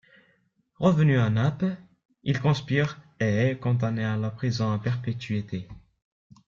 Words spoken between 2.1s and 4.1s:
il conspire et est condamné